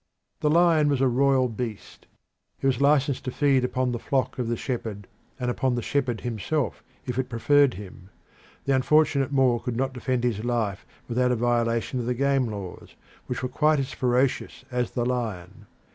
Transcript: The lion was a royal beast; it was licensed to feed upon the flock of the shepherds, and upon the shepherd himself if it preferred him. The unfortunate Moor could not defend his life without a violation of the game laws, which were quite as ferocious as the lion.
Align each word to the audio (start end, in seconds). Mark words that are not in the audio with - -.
The 0.39 0.49
lion 0.49 0.89
was 0.89 0.99
a 0.99 1.07
royal 1.07 1.47
beast; 1.47 2.07
it 2.59 2.65
was 2.65 2.81
licensed 2.81 3.23
to 3.25 3.31
feed 3.31 3.63
upon 3.63 3.91
the 3.91 3.99
flock 3.99 4.39
of 4.39 4.47
the 4.47 4.57
shepherds, 4.57 5.07
and 5.39 5.51
upon 5.51 5.75
the 5.75 5.83
shepherd 5.83 6.21
himself 6.21 6.81
if 7.05 7.19
it 7.19 7.29
preferred 7.29 7.75
him. 7.75 8.09
The 8.65 8.75
unfortunate 8.75 9.31
Moor 9.31 9.59
could 9.59 9.77
not 9.77 9.93
defend 9.93 10.23
his 10.23 10.43
life 10.43 10.87
without 11.07 11.31
a 11.31 11.35
violation 11.35 11.99
of 11.99 12.07
the 12.07 12.15
game 12.15 12.47
laws, 12.47 12.95
which 13.27 13.43
were 13.43 13.49
quite 13.49 13.77
as 13.79 13.93
ferocious 13.93 14.65
as 14.71 14.89
the 14.89 15.05
lion. 15.05 15.67